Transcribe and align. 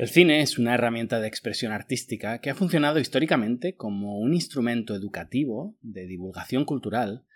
El 0.00 0.08
cine 0.08 0.40
es 0.40 0.58
una 0.58 0.72
herramienta 0.72 1.20
de 1.20 1.28
expresión 1.28 1.72
artística 1.72 2.40
que 2.40 2.48
ha 2.48 2.54
funcionado 2.54 2.98
históricamente 3.00 3.74
como 3.74 4.18
un 4.18 4.32
instrumento 4.32 4.94
educativo 4.94 5.76
de 5.82 6.06
divulgación 6.06 6.64
cultural 6.64 7.26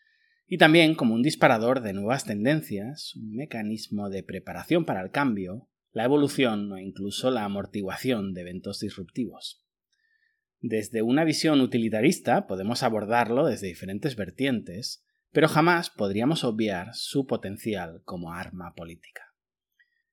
y 0.47 0.57
también 0.57 0.95
como 0.95 1.13
un 1.13 1.21
disparador 1.21 1.83
de 1.83 1.93
nuevas 1.93 2.25
tendencias, 2.25 3.17
un 3.17 3.35
mecanismo 3.35 4.09
de 4.09 4.23
preparación 4.23 4.87
para 4.87 5.03
el 5.03 5.11
cambio, 5.11 5.69
la 5.93 6.05
evolución 6.05 6.73
o 6.73 6.79
incluso 6.79 7.31
la 7.31 7.45
amortiguación 7.45 8.33
de 8.33 8.41
eventos 8.41 8.81
disruptivos. 8.81 9.63
Desde 10.61 11.03
una 11.03 11.25
visión 11.25 11.61
utilitarista 11.61 12.47
podemos 12.47 12.83
abordarlo 12.83 13.45
desde 13.45 13.67
diferentes 13.67 14.17
vertientes, 14.17 15.05
pero 15.33 15.49
jamás 15.49 15.91
podríamos 15.91 16.45
obviar 16.45 16.95
su 16.95 17.27
potencial 17.27 18.01
como 18.07 18.33
arma 18.33 18.73
política. 18.75 19.24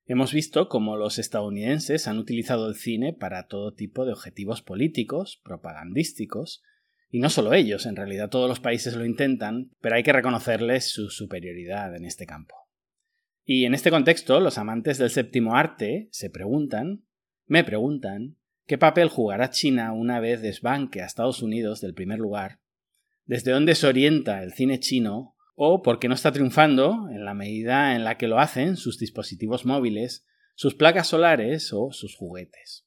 Hemos 0.05 0.33
visto 0.33 0.67
cómo 0.67 0.97
los 0.97 1.19
estadounidenses 1.19 2.07
han 2.07 2.17
utilizado 2.17 2.67
el 2.67 2.75
cine 2.75 3.13
para 3.13 3.47
todo 3.47 3.73
tipo 3.73 4.05
de 4.05 4.13
objetivos 4.13 4.61
políticos, 4.61 5.39
propagandísticos, 5.43 6.63
y 7.09 7.19
no 7.19 7.29
solo 7.29 7.53
ellos, 7.53 7.85
en 7.85 7.95
realidad 7.95 8.29
todos 8.29 8.49
los 8.49 8.59
países 8.59 8.95
lo 8.95 9.05
intentan, 9.05 9.71
pero 9.81 9.95
hay 9.95 10.03
que 10.03 10.13
reconocerles 10.13 10.89
su 10.89 11.09
superioridad 11.09 11.95
en 11.95 12.05
este 12.05 12.25
campo. 12.25 12.55
Y 13.43 13.65
en 13.65 13.73
este 13.73 13.91
contexto, 13.91 14.39
los 14.39 14.57
amantes 14.57 14.97
del 14.97 15.09
séptimo 15.09 15.55
arte 15.55 16.07
se 16.11 16.29
preguntan, 16.29 17.03
me 17.45 17.63
preguntan, 17.63 18.37
qué 18.65 18.77
papel 18.77 19.09
jugará 19.09 19.49
China 19.49 19.91
una 19.91 20.19
vez 20.19 20.41
desbanque 20.41 21.01
a 21.01 21.05
Estados 21.05 21.41
Unidos 21.41 21.81
del 21.81 21.93
primer 21.93 22.19
lugar, 22.19 22.59
desde 23.25 23.51
dónde 23.51 23.75
se 23.75 23.87
orienta 23.87 24.41
el 24.41 24.53
cine 24.53 24.79
chino 24.79 25.35
o 25.55 25.81
porque 25.81 26.07
no 26.07 26.15
está 26.15 26.31
triunfando 26.31 27.09
en 27.11 27.25
la 27.25 27.33
medida 27.33 27.95
en 27.95 28.03
la 28.03 28.17
que 28.17 28.27
lo 28.27 28.39
hacen 28.39 28.77
sus 28.77 28.97
dispositivos 28.97 29.65
móviles, 29.65 30.25
sus 30.55 30.75
placas 30.75 31.07
solares 31.07 31.71
o 31.73 31.91
sus 31.91 32.15
juguetes. 32.15 32.85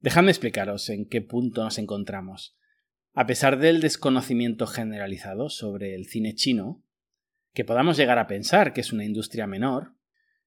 Dejadme 0.00 0.30
explicaros 0.30 0.88
en 0.88 1.08
qué 1.08 1.20
punto 1.20 1.62
nos 1.62 1.78
encontramos. 1.78 2.56
A 3.14 3.26
pesar 3.26 3.58
del 3.58 3.80
desconocimiento 3.80 4.66
generalizado 4.66 5.48
sobre 5.48 5.94
el 5.94 6.06
cine 6.06 6.34
chino, 6.34 6.82
que 7.52 7.64
podamos 7.64 7.96
llegar 7.96 8.18
a 8.18 8.26
pensar 8.26 8.72
que 8.72 8.80
es 8.80 8.92
una 8.92 9.04
industria 9.04 9.46
menor, 9.46 9.94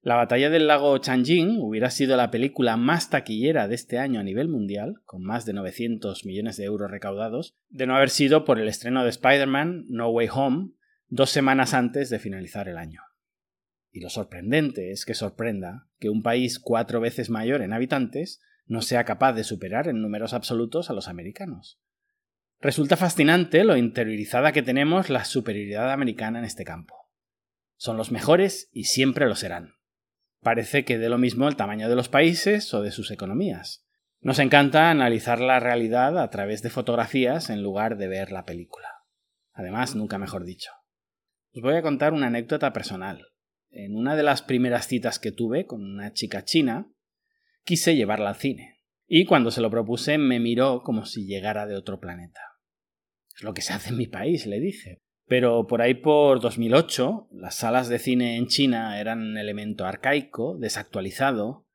la 0.02 0.14
batalla 0.14 0.50
del 0.50 0.68
lago 0.68 0.98
Changjing 0.98 1.58
hubiera 1.60 1.90
sido 1.90 2.16
la 2.16 2.30
película 2.30 2.76
más 2.76 3.10
taquillera 3.10 3.66
de 3.66 3.74
este 3.74 3.98
año 3.98 4.20
a 4.20 4.22
nivel 4.22 4.48
mundial, 4.48 5.00
con 5.04 5.24
más 5.24 5.46
de 5.46 5.52
900 5.52 6.24
millones 6.24 6.56
de 6.56 6.64
euros 6.64 6.90
recaudados, 6.90 7.56
de 7.70 7.86
no 7.86 7.96
haber 7.96 8.10
sido 8.10 8.44
por 8.44 8.60
el 8.60 8.68
estreno 8.68 9.02
de 9.02 9.10
Spider-Man 9.10 9.86
No 9.88 10.10
Way 10.10 10.28
Home 10.32 10.70
dos 11.08 11.30
semanas 11.30 11.74
antes 11.74 12.10
de 12.10 12.18
finalizar 12.18 12.68
el 12.68 12.78
año. 12.78 13.02
Y 13.90 14.00
lo 14.00 14.10
sorprendente 14.10 14.90
es 14.90 15.04
que 15.04 15.14
sorprenda 15.14 15.88
que 15.98 16.10
un 16.10 16.22
país 16.22 16.58
cuatro 16.58 17.00
veces 17.00 17.30
mayor 17.30 17.62
en 17.62 17.72
habitantes 17.72 18.40
no 18.66 18.82
sea 18.82 19.04
capaz 19.04 19.32
de 19.32 19.44
superar 19.44 19.88
en 19.88 20.02
números 20.02 20.34
absolutos 20.34 20.90
a 20.90 20.92
los 20.92 21.08
americanos. 21.08 21.80
Resulta 22.60 22.96
fascinante 22.96 23.64
lo 23.64 23.76
interiorizada 23.76 24.52
que 24.52 24.62
tenemos 24.62 25.08
la 25.08 25.24
superioridad 25.24 25.92
americana 25.92 26.40
en 26.40 26.44
este 26.44 26.64
campo. 26.64 27.10
Son 27.76 27.96
los 27.96 28.10
mejores 28.10 28.68
y 28.72 28.84
siempre 28.84 29.26
lo 29.26 29.34
serán. 29.34 29.74
Parece 30.40 30.84
que 30.84 30.98
de 30.98 31.08
lo 31.08 31.18
mismo 31.18 31.48
el 31.48 31.56
tamaño 31.56 31.88
de 31.88 31.96
los 31.96 32.08
países 32.08 32.72
o 32.74 32.82
de 32.82 32.90
sus 32.90 33.10
economías. 33.10 33.86
Nos 34.20 34.38
encanta 34.38 34.90
analizar 34.90 35.40
la 35.40 35.60
realidad 35.60 36.18
a 36.18 36.30
través 36.30 36.62
de 36.62 36.70
fotografías 36.70 37.50
en 37.50 37.62
lugar 37.62 37.96
de 37.96 38.08
ver 38.08 38.32
la 38.32 38.44
película. 38.44 38.88
Además, 39.52 39.94
nunca 39.94 40.18
mejor 40.18 40.44
dicho. 40.44 40.72
Os 41.56 41.62
voy 41.62 41.74
a 41.74 41.80
contar 41.80 42.12
una 42.12 42.26
anécdota 42.26 42.74
personal. 42.74 43.28
En 43.70 43.96
una 43.96 44.14
de 44.14 44.22
las 44.22 44.42
primeras 44.42 44.88
citas 44.88 45.18
que 45.18 45.32
tuve 45.32 45.64
con 45.64 45.82
una 45.82 46.12
chica 46.12 46.44
china, 46.44 46.92
quise 47.64 47.96
llevarla 47.96 48.28
al 48.28 48.34
cine. 48.34 48.82
Y 49.06 49.24
cuando 49.24 49.50
se 49.50 49.62
lo 49.62 49.70
propuse 49.70 50.18
me 50.18 50.38
miró 50.38 50.82
como 50.82 51.06
si 51.06 51.24
llegara 51.24 51.64
de 51.64 51.74
otro 51.74 51.98
planeta. 51.98 52.42
Es 53.34 53.42
lo 53.42 53.54
que 53.54 53.62
se 53.62 53.72
hace 53.72 53.88
en 53.88 53.96
mi 53.96 54.06
país, 54.06 54.44
le 54.44 54.60
dije. 54.60 55.00
Pero 55.24 55.66
por 55.66 55.80
ahí 55.80 55.94
por 55.94 56.40
2008, 56.40 57.28
las 57.32 57.54
salas 57.54 57.88
de 57.88 58.00
cine 58.00 58.36
en 58.36 58.48
China 58.48 59.00
eran 59.00 59.22
un 59.22 59.38
elemento 59.38 59.86
arcaico, 59.86 60.58
desactualizado, 60.58 61.66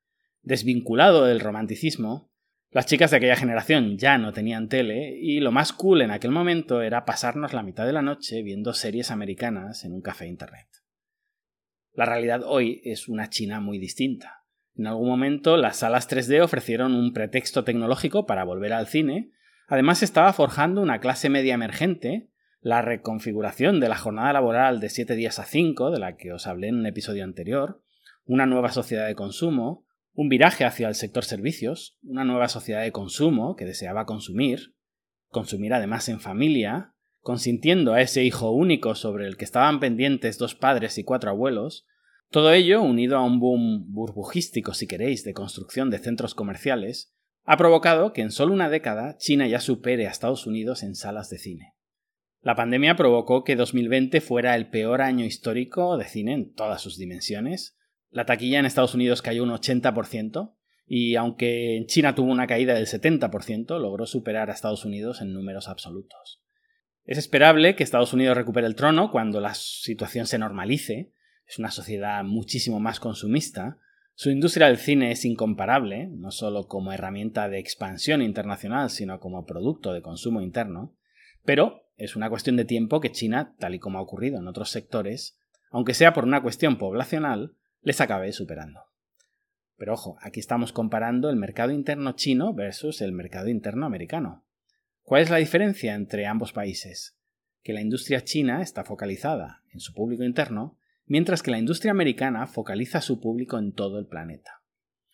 desvinculado 0.43 1.25
del 1.25 1.39
romanticismo, 1.39 2.30
las 2.71 2.85
chicas 2.85 3.11
de 3.11 3.17
aquella 3.17 3.35
generación 3.35 3.97
ya 3.97 4.17
no 4.17 4.31
tenían 4.31 4.69
tele 4.69 5.17
y 5.19 5.41
lo 5.41 5.51
más 5.51 5.73
cool 5.73 6.01
en 6.01 6.11
aquel 6.11 6.31
momento 6.31 6.81
era 6.81 7.03
pasarnos 7.03 7.51
la 7.51 7.63
mitad 7.63 7.85
de 7.85 7.91
la 7.91 8.01
noche 8.01 8.41
viendo 8.43 8.73
series 8.73 9.11
americanas 9.11 9.83
en 9.83 9.91
un 9.91 10.01
café 10.01 10.25
internet. 10.25 10.67
La 11.93 12.05
realidad 12.05 12.43
hoy 12.45 12.81
es 12.85 13.09
una 13.09 13.29
China 13.29 13.59
muy 13.59 13.77
distinta. 13.77 14.45
En 14.77 14.87
algún 14.87 15.09
momento 15.09 15.57
las 15.57 15.77
salas 15.77 16.09
3D 16.09 16.41
ofrecieron 16.41 16.95
un 16.95 17.11
pretexto 17.11 17.65
tecnológico 17.65 18.25
para 18.25 18.45
volver 18.45 18.71
al 18.71 18.87
cine, 18.87 19.31
además 19.67 20.01
estaba 20.01 20.31
forjando 20.31 20.81
una 20.81 21.01
clase 21.01 21.29
media 21.29 21.55
emergente, 21.55 22.29
la 22.61 22.81
reconfiguración 22.81 23.81
de 23.81 23.89
la 23.89 23.97
jornada 23.97 24.31
laboral 24.31 24.79
de 24.79 24.87
7 24.87 25.15
días 25.15 25.39
a 25.39 25.43
5, 25.43 25.91
de 25.91 25.99
la 25.99 26.15
que 26.15 26.31
os 26.31 26.47
hablé 26.47 26.69
en 26.69 26.75
un 26.75 26.85
episodio 26.85 27.25
anterior, 27.25 27.83
una 28.23 28.45
nueva 28.45 28.71
sociedad 28.71 29.07
de 29.07 29.15
consumo, 29.15 29.85
un 30.13 30.29
viraje 30.29 30.65
hacia 30.65 30.87
el 30.87 30.95
sector 30.95 31.23
servicios, 31.23 31.97
una 32.03 32.25
nueva 32.25 32.47
sociedad 32.47 32.81
de 32.81 32.91
consumo 32.91 33.55
que 33.55 33.65
deseaba 33.65 34.05
consumir, 34.05 34.75
consumir 35.29 35.73
además 35.73 36.09
en 36.09 36.19
familia, 36.19 36.93
consintiendo 37.19 37.93
a 37.93 38.01
ese 38.01 38.23
hijo 38.23 38.51
único 38.51 38.95
sobre 38.95 39.27
el 39.27 39.37
que 39.37 39.45
estaban 39.45 39.79
pendientes 39.79 40.37
dos 40.37 40.55
padres 40.55 40.97
y 40.97 41.03
cuatro 41.03 41.29
abuelos, 41.29 41.85
todo 42.29 42.53
ello, 42.53 42.81
unido 42.81 43.17
a 43.17 43.25
un 43.25 43.39
boom 43.39 43.91
burbujístico, 43.91 44.73
si 44.73 44.87
queréis, 44.87 45.23
de 45.25 45.33
construcción 45.33 45.89
de 45.89 45.99
centros 45.99 46.33
comerciales, 46.33 47.13
ha 47.43 47.57
provocado 47.57 48.13
que 48.13 48.21
en 48.21 48.31
solo 48.31 48.53
una 48.53 48.69
década 48.69 49.17
China 49.17 49.47
ya 49.47 49.59
supere 49.59 50.07
a 50.07 50.11
Estados 50.11 50.47
Unidos 50.47 50.83
en 50.83 50.95
salas 50.95 51.29
de 51.29 51.37
cine. 51.37 51.73
La 52.41 52.55
pandemia 52.55 52.95
provocó 52.95 53.43
que 53.43 53.55
2020 53.55 54.21
fuera 54.21 54.55
el 54.55 54.69
peor 54.69 55.01
año 55.01 55.25
histórico 55.25 55.97
de 55.97 56.05
cine 56.05 56.33
en 56.33 56.53
todas 56.53 56.81
sus 56.81 56.97
dimensiones, 56.97 57.77
la 58.11 58.25
taquilla 58.25 58.59
en 58.59 58.65
Estados 58.65 58.93
Unidos 58.93 59.21
cayó 59.21 59.43
un 59.43 59.49
80% 59.49 60.53
y 60.85 61.15
aunque 61.15 61.77
en 61.77 61.85
China 61.85 62.15
tuvo 62.15 62.31
una 62.31 62.47
caída 62.47 62.73
del 62.73 62.85
70%, 62.85 63.79
logró 63.79 64.05
superar 64.05 64.49
a 64.49 64.53
Estados 64.53 64.83
Unidos 64.83 65.21
en 65.21 65.33
números 65.33 65.69
absolutos. 65.69 66.41
Es 67.05 67.17
esperable 67.17 67.75
que 67.75 67.83
Estados 67.83 68.13
Unidos 68.13 68.35
recupere 68.35 68.67
el 68.67 68.75
trono 68.75 69.09
cuando 69.09 69.39
la 69.39 69.53
situación 69.53 70.27
se 70.27 70.37
normalice. 70.37 71.13
Es 71.47 71.59
una 71.59 71.71
sociedad 71.71 72.23
muchísimo 72.23 72.79
más 72.79 72.99
consumista. 72.99 73.77
Su 74.13 74.29
industria 74.29 74.67
del 74.67 74.77
cine 74.77 75.11
es 75.11 75.23
incomparable, 75.23 76.07
no 76.11 76.31
solo 76.31 76.67
como 76.67 76.91
herramienta 76.91 77.47
de 77.47 77.59
expansión 77.59 78.21
internacional, 78.21 78.89
sino 78.89 79.19
como 79.19 79.45
producto 79.45 79.93
de 79.93 80.01
consumo 80.01 80.41
interno. 80.41 80.93
Pero 81.43 81.85
es 81.95 82.15
una 82.15 82.29
cuestión 82.29 82.57
de 82.57 82.65
tiempo 82.65 82.99
que 82.99 83.11
China, 83.11 83.55
tal 83.57 83.75
y 83.75 83.79
como 83.79 83.97
ha 83.97 84.01
ocurrido 84.01 84.39
en 84.39 84.47
otros 84.47 84.69
sectores, 84.69 85.39
aunque 85.71 85.93
sea 85.93 86.13
por 86.13 86.25
una 86.25 86.41
cuestión 86.41 86.77
poblacional, 86.77 87.55
les 87.81 88.01
acabé 88.01 88.31
superando. 88.31 88.81
Pero 89.77 89.93
ojo, 89.93 90.17
aquí 90.21 90.39
estamos 90.39 90.73
comparando 90.73 91.29
el 91.29 91.35
mercado 91.35 91.71
interno 91.71 92.11
chino 92.13 92.53
versus 92.53 93.01
el 93.01 93.11
mercado 93.11 93.49
interno 93.49 93.85
americano. 93.85 94.45
¿Cuál 95.01 95.23
es 95.23 95.29
la 95.29 95.37
diferencia 95.37 95.95
entre 95.95 96.27
ambos 96.27 96.53
países? 96.53 97.17
Que 97.63 97.73
la 97.73 97.81
industria 97.81 98.23
china 98.23 98.61
está 98.61 98.83
focalizada 98.83 99.63
en 99.71 99.79
su 99.79 99.93
público 99.93 100.23
interno, 100.23 100.77
mientras 101.05 101.41
que 101.41 101.51
la 101.51 101.57
industria 101.57 101.91
americana 101.91 102.45
focaliza 102.47 103.01
su 103.01 103.19
público 103.19 103.57
en 103.57 103.73
todo 103.73 103.99
el 103.99 104.05
planeta. 104.05 104.61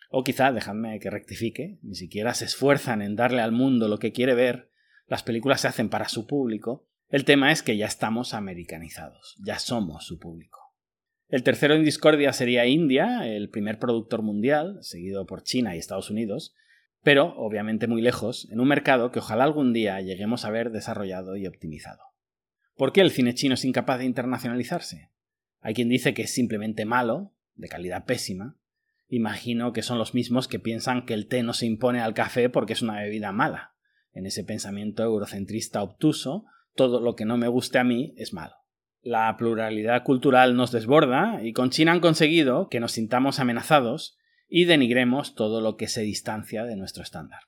O 0.09 0.23
quizá, 0.23 0.51
dejadme 0.51 1.00
que 1.00 1.09
rectifique, 1.09 1.79
ni 1.81 1.95
siquiera 1.95 2.33
se 2.33 2.45
esfuerzan 2.45 3.01
en 3.01 3.16
darle 3.16 3.41
al 3.41 3.51
mundo 3.51 3.88
lo 3.88 4.00
que 4.00 4.11
quiere 4.11 4.35
ver, 4.35 4.72
las 5.07 5.23
películas 5.23 5.61
se 5.61 5.69
hacen 5.69 5.89
para 5.89 6.09
su 6.09 6.27
público, 6.27 6.88
el 7.09 7.23
tema 7.23 7.51
es 7.51 7.63
que 7.63 7.77
ya 7.77 7.85
estamos 7.85 8.33
americanizados, 8.33 9.38
ya 9.41 9.59
somos 9.59 10.06
su 10.06 10.19
público. 10.19 10.56
El 11.29 11.43
tercero 11.43 11.75
en 11.75 11.83
discordia 11.83 12.31
sería 12.31 12.65
India, 12.65 13.27
el 13.27 13.49
primer 13.49 13.79
productor 13.79 14.21
mundial, 14.21 14.77
seguido 14.81 15.25
por 15.25 15.43
China 15.43 15.75
y 15.75 15.79
Estados 15.79 16.09
Unidos, 16.09 16.55
pero 17.03 17.35
obviamente 17.35 17.88
muy 17.88 18.01
lejos, 18.01 18.47
en 18.50 18.62
un 18.62 18.68
mercado 18.69 19.12
que 19.12 19.19
ojalá 19.19 19.44
algún 19.44 19.74
día 19.74 20.00
lleguemos 20.00 20.45
a 20.45 20.51
ver 20.51 20.71
desarrollado 20.71 21.35
y 21.35 21.45
optimizado. 21.45 22.01
¿Por 22.75 22.94
qué 22.94 23.01
el 23.01 23.12
cine 23.12 23.33
chino 23.33 23.56
es 23.56 23.65
incapaz 23.65 24.00
de 24.00 24.06
internacionalizarse? 24.06 25.12
Hay 25.59 25.74
quien 25.74 25.89
dice 25.89 26.13
que 26.13 26.21
es 26.21 26.33
simplemente 26.33 26.85
malo, 26.85 27.33
de 27.56 27.68
calidad 27.68 28.06
pésima. 28.06 28.57
Imagino 29.09 29.74
que 29.74 29.81
son 29.81 29.97
los 29.97 30.13
mismos 30.13 30.47
que 30.47 30.59
piensan 30.59 31.06
que 31.06 31.13
el 31.13 31.27
té 31.27 31.44
no 31.44 31.53
se 31.53 31.65
impone 31.65 32.00
al 32.00 32.13
café 32.13 32.50
porque 32.50 32.74
es 32.74 32.81
una 32.81 33.01
bebida 33.01 33.33
mala. 33.33 33.74
En 34.13 34.25
ese 34.25 34.45
pensamiento 34.45 35.03
eurocentrista 35.03 35.83
obtuso, 35.83 36.45
todo 36.74 37.01
lo 37.01 37.15
que 37.15 37.25
no 37.25 37.35
me 37.35 37.47
guste 37.47 37.79
a 37.79 37.83
mí 37.83 38.13
es 38.15 38.31
malo. 38.31 38.56
La 39.07 39.38
pluralidad 39.38 40.04
cultural 40.04 40.57
nos 40.57 40.74
desborda 40.74 41.39
y 41.42 41.54
con 41.54 41.69
China 41.69 41.94
han 41.94 42.01
conseguido 42.01 42.68
que 42.68 42.81
nos 42.81 42.92
sintamos 42.92 43.39
amenazados 43.39 44.18
y 44.50 44.65
denigremos 44.65 45.33
todo 45.33 45.62
lo 45.62 45.77
que 45.77 45.88
se 45.88 46.01
distancia 46.01 46.65
de 46.65 46.75
nuestro 46.75 47.04
estándar. 47.04 47.39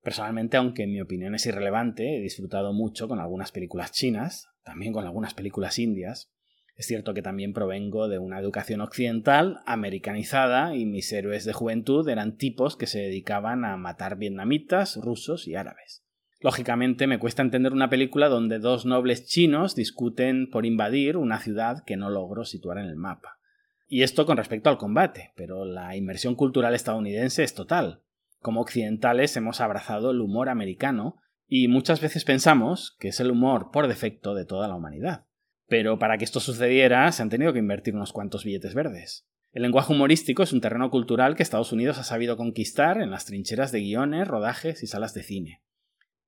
Personalmente, 0.00 0.56
aunque 0.56 0.86
mi 0.86 1.02
opinión 1.02 1.34
es 1.34 1.44
irrelevante, 1.44 2.16
he 2.16 2.22
disfrutado 2.22 2.72
mucho 2.72 3.08
con 3.08 3.20
algunas 3.20 3.52
películas 3.52 3.92
chinas, 3.92 4.48
también 4.62 4.94
con 4.94 5.04
algunas 5.04 5.34
películas 5.34 5.78
indias. 5.78 6.32
Es 6.76 6.86
cierto 6.86 7.12
que 7.12 7.20
también 7.20 7.52
provengo 7.52 8.08
de 8.08 8.16
una 8.16 8.40
educación 8.40 8.80
occidental 8.80 9.60
americanizada 9.66 10.74
y 10.74 10.86
mis 10.86 11.12
héroes 11.12 11.44
de 11.44 11.52
juventud 11.52 12.08
eran 12.08 12.38
tipos 12.38 12.78
que 12.78 12.86
se 12.86 13.00
dedicaban 13.00 13.66
a 13.66 13.76
matar 13.76 14.16
vietnamitas, 14.16 14.96
rusos 14.96 15.46
y 15.46 15.56
árabes. 15.56 16.06
Lógicamente 16.42 17.06
me 17.06 17.18
cuesta 17.18 17.42
entender 17.42 17.74
una 17.74 17.90
película 17.90 18.30
donde 18.30 18.58
dos 18.58 18.86
nobles 18.86 19.26
chinos 19.26 19.74
discuten 19.74 20.48
por 20.48 20.64
invadir 20.64 21.18
una 21.18 21.38
ciudad 21.38 21.84
que 21.84 21.98
no 21.98 22.08
logro 22.08 22.46
situar 22.46 22.78
en 22.78 22.86
el 22.86 22.96
mapa. 22.96 23.38
Y 23.86 24.04
esto 24.04 24.24
con 24.24 24.38
respecto 24.38 24.70
al 24.70 24.78
combate, 24.78 25.32
pero 25.36 25.66
la 25.66 25.96
inmersión 25.96 26.34
cultural 26.34 26.74
estadounidense 26.74 27.44
es 27.44 27.54
total. 27.54 28.00
Como 28.38 28.62
occidentales 28.62 29.36
hemos 29.36 29.60
abrazado 29.60 30.12
el 30.12 30.20
humor 30.22 30.48
americano 30.48 31.16
y 31.46 31.68
muchas 31.68 32.00
veces 32.00 32.24
pensamos 32.24 32.96
que 32.98 33.08
es 33.08 33.20
el 33.20 33.30
humor 33.30 33.70
por 33.70 33.86
defecto 33.86 34.34
de 34.34 34.46
toda 34.46 34.66
la 34.66 34.76
humanidad. 34.76 35.26
Pero 35.68 35.98
para 35.98 36.16
que 36.16 36.24
esto 36.24 36.40
sucediera 36.40 37.12
se 37.12 37.20
han 37.22 37.28
tenido 37.28 37.52
que 37.52 37.58
invertir 37.58 37.94
unos 37.94 38.12
cuantos 38.14 38.44
billetes 38.44 38.74
verdes. 38.74 39.26
El 39.52 39.62
lenguaje 39.62 39.92
humorístico 39.92 40.42
es 40.42 40.54
un 40.54 40.62
terreno 40.62 40.90
cultural 40.90 41.34
que 41.34 41.42
Estados 41.42 41.72
Unidos 41.72 41.98
ha 41.98 42.04
sabido 42.04 42.38
conquistar 42.38 43.02
en 43.02 43.10
las 43.10 43.26
trincheras 43.26 43.72
de 43.72 43.80
guiones, 43.80 44.26
rodajes 44.26 44.82
y 44.82 44.86
salas 44.86 45.12
de 45.12 45.22
cine. 45.22 45.60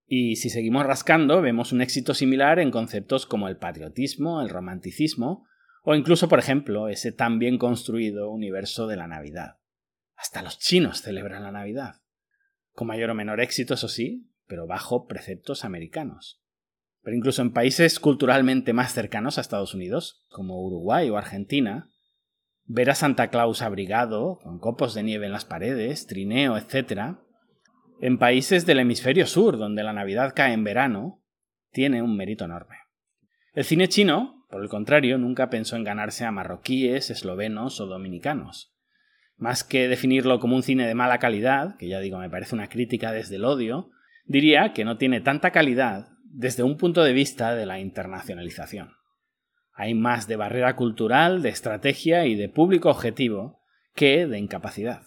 Y 0.07 0.37
si 0.37 0.51
seguimos 0.51 0.85
rascando, 0.85 1.41
vemos 1.41 1.73
un 1.73 1.81
éxito 1.81 2.15
similar 2.15 2.59
en 2.59 2.71
conceptos 2.71 3.27
como 3.27 3.49
el 3.49 3.57
patriotismo, 3.57 4.43
el 4.43 4.49
romanticismo, 4.49 5.47
o 5.85 5.95
incluso, 5.95 6.29
por 6.29 6.39
ejemplo, 6.39 6.89
ese 6.89 7.13
tan 7.13 7.39
bien 7.39 7.59
construido 7.59 8.31
universo 8.31 8.87
de 8.87 8.97
la 8.97 9.09
Navidad. 9.09 9.57
Hasta 10.17 10.43
los 10.43 10.59
chinos 10.59 11.03
celebran 11.03 11.43
la 11.43 11.51
Navidad. 11.51 11.97
Con 12.73 12.87
mayor 12.87 13.11
o 13.11 13.15
menor 13.15 13.41
éxito, 13.41 13.75
eso 13.75 13.89
sí, 13.89 14.31
pero 14.47 14.67
bajo 14.67 15.07
preceptos 15.07 15.65
americanos. 15.65 16.41
Pero 17.03 17.17
incluso 17.17 17.43
en 17.43 17.53
países 17.53 17.99
culturalmente 17.99 18.73
más 18.73 18.93
cercanos 18.93 19.37
a 19.37 19.41
Estados 19.41 19.75
Unidos, 19.75 20.25
como 20.29 20.63
Uruguay 20.63 21.11
o 21.11 21.17
Argentina, 21.17 21.91
ver 22.65 22.91
a 22.91 22.95
Santa 22.95 23.29
Claus 23.29 23.63
abrigado, 23.63 24.39
con 24.43 24.59
copos 24.59 24.95
de 24.95 25.03
nieve 25.03 25.27
en 25.27 25.33
las 25.33 25.45
paredes, 25.45 26.07
trineo, 26.07 26.57
etc., 26.57 27.17
en 28.01 28.19
países 28.19 28.67
del 28.67 28.81
hemisferio 28.81 29.27
sur, 29.27 29.59
donde 29.59 29.83
la 29.83 29.93
Navidad 29.93 30.33
cae 30.35 30.53
en 30.53 30.65
verano, 30.65 31.23
tiene 31.71 32.03
un 32.03 32.17
mérito 32.17 32.45
enorme. 32.45 32.77
El 33.55 33.65
cine 33.65 33.89
chino, 33.89 34.47
por 34.51 34.63
el 34.63 34.69
contrario, 34.69 35.19
nunca 35.19 35.51
pensó 35.51 35.77
en 35.77 35.85
ganarse 35.85 36.25
a 36.25 36.33
marroquíes, 36.33 37.11
eslovenos 37.11 37.81
o 37.81 37.87
dominicanos. 37.87 38.75
Más 39.37 39.65
que 39.65 39.89
definirlo 39.89 40.41
como 40.41 40.57
un 40.57 40.63
cine 40.63 40.87
de 40.87 40.95
mala 40.95 41.19
calidad, 41.19 41.77
que 41.77 41.89
ya 41.89 42.01
digo 42.01 42.19
me 42.19 42.31
parece 42.31 42.55
una 42.55 42.69
crítica 42.69 43.13
desde 43.13 43.37
el 43.37 43.45
odio, 43.45 43.91
diría 44.25 44.73
que 44.73 44.85
no 44.85 44.99
tiene 44.99 45.21
tanta 45.21 45.51
calidad 45.51 46.09
desde 46.25 46.63
un 46.63 46.77
punto 46.77 47.03
de 47.03 47.13
vista 47.13 47.55
de 47.55 47.67
la 47.67 47.79
internacionalización. 47.79 48.93
Hay 49.75 49.95
más 49.95 50.29
de 50.29 50.37
barrera 50.37 50.77
cultural, 50.77 51.43
de 51.43 51.49
estrategia 51.49 52.27
y 52.27 52.35
de 52.35 52.49
público 52.49 52.91
objetivo 52.91 53.61
que 53.95 54.27
de 54.27 54.39
incapacidad. 54.39 55.03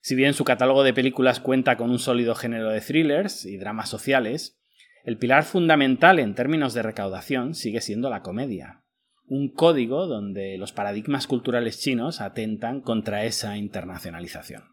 Si 0.00 0.14
bien 0.14 0.34
su 0.34 0.44
catálogo 0.44 0.84
de 0.84 0.94
películas 0.94 1.40
cuenta 1.40 1.76
con 1.76 1.90
un 1.90 1.98
sólido 1.98 2.34
género 2.34 2.70
de 2.70 2.80
thrillers 2.80 3.44
y 3.44 3.56
dramas 3.56 3.88
sociales, 3.88 4.58
el 5.04 5.18
pilar 5.18 5.44
fundamental 5.44 6.18
en 6.18 6.34
términos 6.34 6.74
de 6.74 6.82
recaudación 6.82 7.54
sigue 7.54 7.80
siendo 7.80 8.10
la 8.10 8.22
comedia, 8.22 8.82
un 9.26 9.52
código 9.52 10.06
donde 10.06 10.56
los 10.58 10.72
paradigmas 10.72 11.26
culturales 11.26 11.80
chinos 11.80 12.20
atentan 12.20 12.80
contra 12.80 13.24
esa 13.24 13.56
internacionalización. 13.56 14.64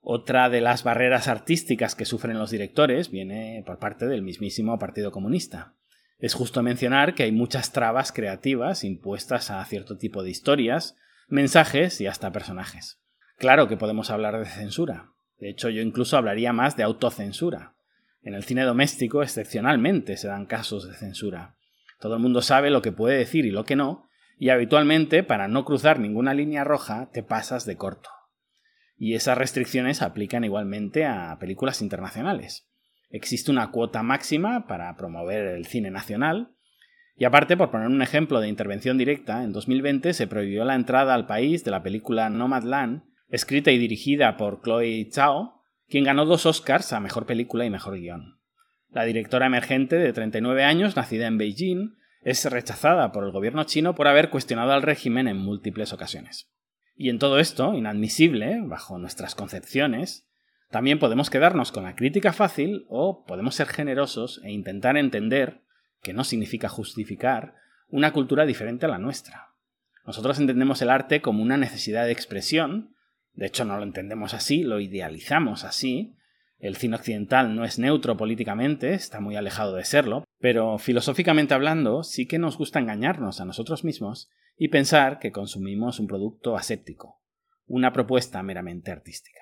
Otra 0.00 0.50
de 0.50 0.60
las 0.60 0.82
barreras 0.82 1.28
artísticas 1.28 1.94
que 1.94 2.04
sufren 2.04 2.38
los 2.38 2.50
directores 2.50 3.10
viene 3.10 3.62
por 3.64 3.78
parte 3.78 4.06
del 4.06 4.22
mismísimo 4.22 4.78
Partido 4.78 5.12
Comunista. 5.12 5.74
Es 6.18 6.34
justo 6.34 6.62
mencionar 6.62 7.14
que 7.14 7.22
hay 7.22 7.32
muchas 7.32 7.72
trabas 7.72 8.10
creativas 8.10 8.84
impuestas 8.84 9.50
a 9.50 9.64
cierto 9.64 9.98
tipo 9.98 10.22
de 10.22 10.30
historias, 10.30 10.96
mensajes 11.28 12.00
y 12.00 12.06
hasta 12.06 12.32
personajes. 12.32 13.01
Claro 13.38 13.68
que 13.68 13.76
podemos 13.76 14.10
hablar 14.10 14.38
de 14.38 14.46
censura. 14.46 15.12
De 15.38 15.50
hecho, 15.50 15.68
yo 15.68 15.82
incluso 15.82 16.16
hablaría 16.16 16.52
más 16.52 16.76
de 16.76 16.84
autocensura. 16.84 17.74
En 18.22 18.34
el 18.34 18.44
cine 18.44 18.62
doméstico, 18.62 19.22
excepcionalmente, 19.22 20.16
se 20.16 20.28
dan 20.28 20.46
casos 20.46 20.86
de 20.86 20.94
censura. 20.94 21.56
Todo 21.98 22.14
el 22.14 22.20
mundo 22.20 22.42
sabe 22.42 22.70
lo 22.70 22.82
que 22.82 22.92
puede 22.92 23.18
decir 23.18 23.44
y 23.44 23.50
lo 23.50 23.64
que 23.64 23.76
no, 23.76 24.08
y 24.38 24.50
habitualmente, 24.50 25.22
para 25.22 25.48
no 25.48 25.64
cruzar 25.64 25.98
ninguna 25.98 26.34
línea 26.34 26.64
roja, 26.64 27.10
te 27.12 27.22
pasas 27.22 27.64
de 27.66 27.76
corto. 27.76 28.10
Y 28.96 29.14
esas 29.14 29.38
restricciones 29.38 30.02
aplican 30.02 30.44
igualmente 30.44 31.06
a 31.06 31.36
películas 31.40 31.82
internacionales. 31.82 32.68
Existe 33.10 33.50
una 33.50 33.70
cuota 33.70 34.02
máxima 34.02 34.66
para 34.66 34.96
promover 34.96 35.46
el 35.46 35.66
cine 35.66 35.90
nacional, 35.90 36.54
y 37.16 37.24
aparte, 37.24 37.56
por 37.56 37.70
poner 37.70 37.88
un 37.88 38.02
ejemplo 38.02 38.40
de 38.40 38.48
intervención 38.48 38.98
directa, 38.98 39.44
en 39.44 39.52
2020 39.52 40.12
se 40.14 40.26
prohibió 40.26 40.64
la 40.64 40.74
entrada 40.74 41.14
al 41.14 41.26
país 41.26 41.62
de 41.62 41.70
la 41.70 41.82
película 41.82 42.30
Nomadland 42.30 43.02
escrita 43.32 43.72
y 43.72 43.78
dirigida 43.78 44.36
por 44.36 44.60
Chloe 44.62 45.08
Zhao, 45.10 45.64
quien 45.88 46.04
ganó 46.04 46.26
dos 46.26 46.44
Oscars 46.46 46.92
a 46.92 47.00
Mejor 47.00 47.26
Película 47.26 47.64
y 47.64 47.70
Mejor 47.70 47.98
Guión. 47.98 48.38
La 48.90 49.04
directora 49.04 49.46
emergente 49.46 49.96
de 49.96 50.12
39 50.12 50.64
años, 50.64 50.96
nacida 50.96 51.26
en 51.26 51.38
Beijing, 51.38 51.96
es 52.20 52.44
rechazada 52.44 53.10
por 53.10 53.24
el 53.24 53.32
gobierno 53.32 53.64
chino 53.64 53.94
por 53.94 54.06
haber 54.06 54.28
cuestionado 54.28 54.72
al 54.72 54.82
régimen 54.82 55.28
en 55.28 55.38
múltiples 55.38 55.94
ocasiones. 55.94 56.50
Y 56.94 57.08
en 57.08 57.18
todo 57.18 57.38
esto, 57.38 57.72
inadmisible, 57.72 58.60
bajo 58.64 58.98
nuestras 58.98 59.34
concepciones, 59.34 60.28
también 60.70 60.98
podemos 60.98 61.30
quedarnos 61.30 61.72
con 61.72 61.84
la 61.84 61.96
crítica 61.96 62.34
fácil 62.34 62.84
o 62.90 63.24
podemos 63.24 63.54
ser 63.54 63.66
generosos 63.66 64.42
e 64.44 64.52
intentar 64.52 64.98
entender, 64.98 65.62
que 66.02 66.12
no 66.12 66.24
significa 66.24 66.68
justificar, 66.68 67.54
una 67.88 68.12
cultura 68.12 68.44
diferente 68.44 68.84
a 68.84 68.90
la 68.90 68.98
nuestra. 68.98 69.54
Nosotros 70.04 70.38
entendemos 70.38 70.82
el 70.82 70.90
arte 70.90 71.22
como 71.22 71.42
una 71.42 71.56
necesidad 71.56 72.04
de 72.04 72.12
expresión 72.12 72.94
de 73.34 73.46
hecho, 73.46 73.64
no 73.64 73.76
lo 73.76 73.82
entendemos 73.82 74.34
así, 74.34 74.62
lo 74.62 74.80
idealizamos 74.80 75.64
así. 75.64 76.14
El 76.58 76.76
cine 76.76 76.96
occidental 76.96 77.56
no 77.56 77.64
es 77.64 77.78
neutro 77.78 78.16
políticamente, 78.16 78.94
está 78.94 79.20
muy 79.20 79.36
alejado 79.36 79.74
de 79.74 79.84
serlo, 79.84 80.24
pero 80.38 80.78
filosóficamente 80.78 81.54
hablando, 81.54 82.04
sí 82.04 82.26
que 82.26 82.38
nos 82.38 82.56
gusta 82.56 82.78
engañarnos 82.78 83.40
a 83.40 83.44
nosotros 83.44 83.84
mismos 83.84 84.30
y 84.56 84.68
pensar 84.68 85.18
que 85.18 85.32
consumimos 85.32 85.98
un 85.98 86.06
producto 86.06 86.56
aséptico, 86.56 87.20
una 87.66 87.92
propuesta 87.92 88.42
meramente 88.42 88.92
artística. 88.92 89.40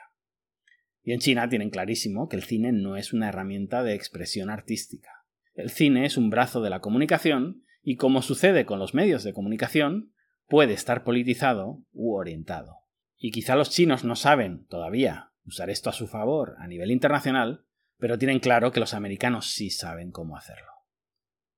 Y 1.02 1.12
en 1.12 1.20
China 1.20 1.48
tienen 1.48 1.70
clarísimo 1.70 2.28
que 2.28 2.36
el 2.36 2.42
cine 2.42 2.72
no 2.72 2.96
es 2.96 3.12
una 3.12 3.28
herramienta 3.28 3.82
de 3.82 3.94
expresión 3.94 4.50
artística. 4.50 5.10
El 5.54 5.70
cine 5.70 6.06
es 6.06 6.16
un 6.16 6.30
brazo 6.30 6.62
de 6.62 6.70
la 6.70 6.80
comunicación 6.80 7.64
y, 7.82 7.96
como 7.96 8.22
sucede 8.22 8.64
con 8.64 8.78
los 8.78 8.94
medios 8.94 9.24
de 9.24 9.32
comunicación, 9.32 10.12
puede 10.46 10.74
estar 10.74 11.02
politizado 11.04 11.82
u 11.92 12.14
orientado. 12.14 12.79
Y 13.22 13.32
quizá 13.32 13.54
los 13.54 13.68
chinos 13.68 14.02
no 14.02 14.16
saben 14.16 14.66
todavía 14.66 15.30
usar 15.44 15.68
esto 15.68 15.90
a 15.90 15.92
su 15.92 16.08
favor 16.08 16.56
a 16.58 16.66
nivel 16.66 16.90
internacional, 16.90 17.66
pero 17.98 18.16
tienen 18.16 18.40
claro 18.40 18.72
que 18.72 18.80
los 18.80 18.94
americanos 18.94 19.50
sí 19.50 19.68
saben 19.68 20.10
cómo 20.10 20.38
hacerlo. 20.38 20.70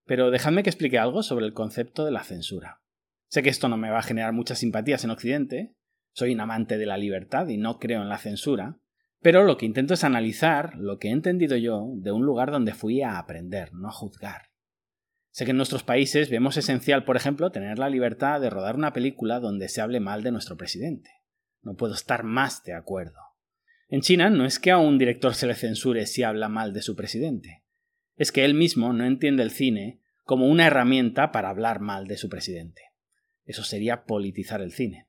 Pero 0.05 0.33
dejadme 0.33 0.65
que 0.65 0.71
explique 0.71 0.99
algo 0.99 1.23
sobre 1.23 1.47
el 1.47 1.53
concepto 1.53 2.05
de 2.05 2.11
la 2.11 2.25
censura. 2.25 2.83
Sé 3.29 3.45
que 3.45 3.49
esto 3.49 3.69
no 3.69 3.77
me 3.77 3.91
va 3.91 4.01
a 4.01 4.03
generar 4.03 4.33
muchas 4.33 4.59
simpatías 4.59 5.05
en 5.05 5.11
Occidente, 5.11 5.77
soy 6.13 6.35
un 6.35 6.41
amante 6.41 6.79
de 6.79 6.87
la 6.87 6.99
libertad 6.99 7.47
y 7.47 7.59
no 7.59 7.79
creo 7.79 8.03
en 8.03 8.09
la 8.09 8.19
censura, 8.19 8.81
pero 9.21 9.45
lo 9.45 9.57
que 9.57 9.67
intento 9.67 9.95
es 9.95 10.03
analizar 10.03 10.75
lo 10.75 10.99
que 10.99 11.09
he 11.09 11.13
entendido 11.13 11.57
yo 11.57 11.93
de 11.95 12.11
un 12.11 12.27
lugar 12.27 12.51
donde 12.51 12.75
fui 12.75 13.03
a 13.03 13.19
aprender, 13.19 13.73
no 13.73 13.89
a 13.89 13.93
juzgar. 13.93 14.51
Sé 15.31 15.45
que 15.45 15.53
en 15.53 15.59
nuestros 15.59 15.85
países 15.85 16.29
vemos 16.29 16.57
esencial, 16.57 17.05
por 17.05 17.17
ejemplo, 17.17 17.53
tener 17.53 17.79
la 17.79 17.89
libertad 17.89 18.41
de 18.41 18.51
rodar 18.51 18.75
una 18.75 18.93
película 18.93 19.39
donde 19.39 19.69
se 19.69 19.81
hable 19.81 20.01
mal 20.01 20.25
de 20.25 20.33
nuestro 20.33 20.57
presidente. 20.57 21.22
No 21.63 21.75
puedo 21.75 21.95
estar 21.95 22.25
más 22.25 22.63
de 22.65 22.75
acuerdo. 22.75 23.19
En 23.89 24.01
China 24.01 24.31
no 24.31 24.45
es 24.45 24.59
que 24.59 24.71
a 24.71 24.79
un 24.79 24.99
director 24.99 25.35
se 25.35 25.47
le 25.47 25.55
censure 25.55 26.07
si 26.07 26.23
habla 26.23 26.49
mal 26.49 26.73
de 26.73 26.83
su 26.83 26.97
presidente. 26.97 27.63
Es 28.17 28.33
que 28.33 28.45
él 28.45 28.55
mismo 28.55 28.93
no 28.93 29.05
entiende 29.05 29.43
el 29.43 29.51
cine 29.51 30.01
como 30.25 30.47
una 30.47 30.67
herramienta 30.67 31.33
para 31.33 31.51
hablar 31.51 31.81
mal 31.81 32.07
de 32.07 32.17
su 32.17 32.29
presidente. 32.29 32.83
Eso 33.45 33.65
sería 33.65 34.05
politizar 34.05 34.63
el 34.63 34.73
cine. 34.73 35.09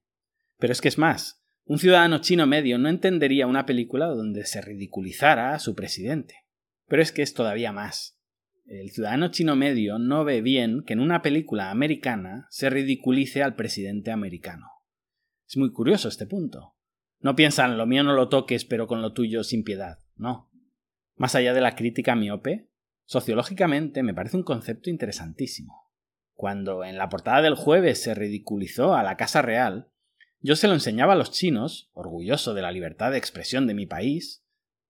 Pero 0.57 0.73
es 0.73 0.81
que 0.81 0.87
es 0.87 0.97
más, 0.97 1.43
un 1.65 1.79
ciudadano 1.79 2.19
chino 2.19 2.45
medio 2.45 2.77
no 2.77 2.89
entendería 2.89 3.47
una 3.47 3.65
película 3.65 4.07
donde 4.07 4.45
se 4.45 4.61
ridiculizara 4.61 5.53
a 5.53 5.59
su 5.59 5.75
presidente. 5.75 6.43
Pero 6.87 7.01
es 7.01 7.11
que 7.11 7.21
es 7.21 7.33
todavía 7.33 7.71
más. 7.71 8.19
El 8.65 8.91
ciudadano 8.91 9.29
chino 9.29 9.55
medio 9.55 9.97
no 9.97 10.25
ve 10.25 10.41
bien 10.41 10.83
que 10.83 10.91
en 10.91 10.99
una 10.99 11.21
película 11.21 11.71
americana 11.71 12.47
se 12.49 12.69
ridiculice 12.69 13.43
al 13.43 13.55
presidente 13.55 14.11
americano. 14.11 14.72
Es 15.47 15.57
muy 15.57 15.71
curioso 15.71 16.07
este 16.07 16.25
punto. 16.25 16.75
No 17.19 17.35
piensan 17.35 17.77
lo 17.77 17.85
mío 17.85 18.03
no 18.03 18.13
lo 18.13 18.29
toques, 18.29 18.65
pero 18.65 18.87
con 18.87 19.01
lo 19.01 19.13
tuyo 19.13 19.43
sin 19.43 19.63
piedad. 19.63 19.99
No. 20.15 20.51
Más 21.15 21.35
allá 21.35 21.53
de 21.53 21.61
la 21.61 21.75
crítica 21.75 22.15
miope, 22.15 22.69
sociológicamente 23.05 24.03
me 24.03 24.13
parece 24.13 24.37
un 24.37 24.43
concepto 24.43 24.89
interesantísimo. 24.89 25.91
Cuando 26.33 26.83
en 26.83 26.97
la 26.97 27.09
portada 27.09 27.41
del 27.41 27.55
jueves 27.55 28.01
se 28.01 28.13
ridiculizó 28.13 28.95
a 28.95 29.03
la 29.03 29.15
Casa 29.15 29.41
Real, 29.41 29.89
yo 30.41 30.57
se 30.57 30.67
lo 30.67 30.73
enseñaba 30.73 31.13
a 31.13 31.15
los 31.15 31.31
chinos, 31.31 31.89
orgulloso 31.93 32.53
de 32.53 32.61
la 32.61 32.71
libertad 32.71 33.11
de 33.11 33.17
expresión 33.17 33.67
de 33.67 33.73
mi 33.73 33.85
país, 33.85 34.43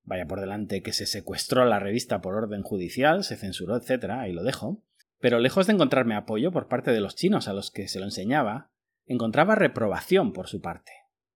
vaya 0.03 0.25
por 0.25 0.39
delante 0.39 0.81
que 0.81 0.93
se 0.93 1.05
secuestró 1.05 1.65
la 1.65 1.77
revista 1.77 2.21
por 2.21 2.33
orden 2.33 2.63
judicial, 2.63 3.23
se 3.23 3.37
censuró, 3.37 3.77
etc., 3.77 4.05
ahí 4.11 4.33
lo 4.33 4.43
dejo, 4.43 4.83
Pero 5.19 5.39
lejos 5.39 5.67
de 5.67 5.73
encontrarme 5.73 6.15
apoyo 6.15 6.51
por 6.51 6.67
parte 6.67 6.91
de 6.91 6.99
los 6.99 7.15
chinos 7.15 7.47
a 7.47 7.53
los 7.53 7.69
que 7.69 7.87
se 7.87 7.99
lo 7.99 8.05
enseñaba, 8.05 8.72
encontraba 9.05 9.55
reprobación 9.55 10.33
por 10.33 10.47
su 10.47 10.61
parte. 10.61 10.91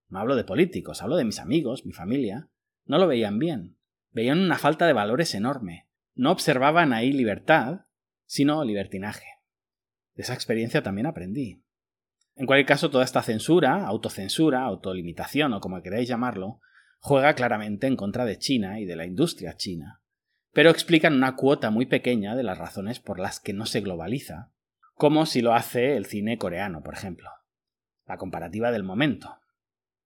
No 0.10 0.20
hablo 0.20 0.36
de 0.36 0.44
políticos, 0.44 1.02
hablo 1.02 1.18
de 1.18 1.26
mis 1.26 1.40
amigos, 1.40 1.86
mi 1.86 1.94
familia. 1.94 2.50
No 2.86 2.98
lo 2.98 3.08
veían 3.08 3.40
bien. 3.40 3.78
Veían 4.12 4.40
una 4.40 4.58
falta 4.58 4.88
de 4.88 4.94
valores 4.94 5.36
enorme. 5.36 5.88
No 6.16 6.32
observaban 6.32 6.94
ahí 6.94 7.12
libertad, 7.12 7.82
sino 8.26 8.64
libertinaje. 8.64 9.26
De 10.16 10.24
esa 10.24 10.34
experiencia 10.34 10.82
también 10.82 11.08
aprendí. 11.08 11.64
En 12.36 12.46
cualquier 12.46 12.68
caso, 12.68 12.90
toda 12.90 13.04
esta 13.04 13.24
censura, 13.24 13.86
autocensura, 13.86 14.64
autolimitación 14.64 15.54
o 15.54 15.60
como 15.60 15.82
queráis 15.82 16.08
llamarlo, 16.08 16.62
juega 17.00 17.34
claramente 17.34 17.88
en 17.88 17.96
contra 17.96 18.26
de 18.26 18.38
China 18.38 18.80
y 18.80 18.86
de 18.86 18.96
la 18.96 19.06
industria 19.06 19.56
china, 19.56 20.02
pero 20.52 20.70
explican 20.70 21.14
una 21.14 21.36
cuota 21.36 21.70
muy 21.70 21.86
pequeña 21.86 22.36
de 22.36 22.44
las 22.44 22.58
razones 22.58 23.00
por 23.00 23.20
las 23.20 23.40
que 23.40 23.54
no 23.54 23.66
se 23.66 23.82
globaliza, 23.82 24.52
como 24.94 25.26
si 25.26 25.42
lo 25.42 25.54
hace 25.54 25.96
el 25.96 26.06
cine 26.06 26.38
coreano, 26.38 26.84
por 26.84 26.94
ejemplo. 26.94 27.30
La 28.08 28.18
comparativa 28.18 28.72
del 28.72 28.84
momento. 28.84 29.38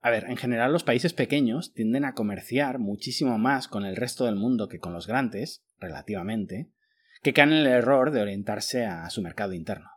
A 0.02 0.10
ver, 0.10 0.26
en 0.26 0.38
general 0.38 0.74
los 0.74 0.84
países 0.84 1.14
pequeños 1.14 1.74
tienden 1.74 2.06
a 2.06 2.14
comerciar 2.14 2.80
muchísimo 2.80 3.38
más 3.38 3.68
con 3.68 3.86
el 3.86 3.96
resto 3.96 4.26
del 4.26 4.36
mundo 4.36 4.68
que 4.68 4.80
con 4.80 4.94
los 4.94 5.06
grandes, 5.08 5.64
relativamente, 5.80 6.72
que 7.22 7.34
caen 7.34 7.52
en 7.52 7.60
el 7.60 7.68
error 7.68 8.12
de 8.12 8.22
orientarse 8.22 8.86
a 8.86 9.10
su 9.10 9.22
mercado 9.22 9.54
interno. 9.54 9.90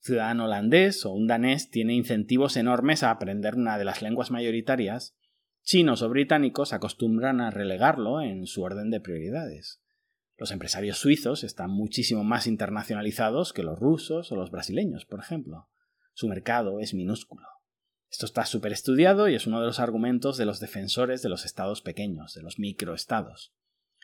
ciudadano 0.00 0.44
holandés 0.44 1.04
o 1.06 1.12
un 1.12 1.26
danés 1.26 1.70
tiene 1.70 1.94
incentivos 1.94 2.56
enormes 2.56 3.02
a 3.02 3.10
aprender 3.10 3.54
una 3.54 3.78
de 3.78 3.84
las 3.84 4.02
lenguas 4.02 4.30
mayoritarias 4.30 5.16
chinos 5.64 6.02
o 6.02 6.10
británicos 6.10 6.74
acostumbran 6.74 7.40
a 7.40 7.50
relegarlo 7.50 8.20
en 8.20 8.46
su 8.46 8.62
orden 8.62 8.90
de 8.90 9.00
prioridades. 9.00 9.80
Los 10.36 10.50
empresarios 10.50 10.98
suizos 10.98 11.42
están 11.42 11.70
muchísimo 11.70 12.22
más 12.22 12.46
internacionalizados 12.46 13.52
que 13.52 13.62
los 13.62 13.78
rusos 13.78 14.30
o 14.30 14.36
los 14.36 14.50
brasileños, 14.50 15.06
por 15.06 15.20
ejemplo. 15.20 15.68
Su 16.14 16.28
mercado 16.28 16.78
es 16.78 16.94
minúsculo. 16.94 17.46
Esto 18.08 18.26
está 18.26 18.46
súper 18.46 18.72
estudiado 18.72 19.28
y 19.28 19.34
es 19.34 19.48
uno 19.48 19.60
de 19.60 19.66
los 19.66 19.80
argumentos 19.80 20.36
de 20.36 20.46
los 20.46 20.60
defensores 20.60 21.22
de 21.22 21.28
los 21.28 21.44
estados 21.44 21.82
pequeños, 21.82 22.34
de 22.34 22.42
los 22.42 22.60
microestados. 22.60 23.52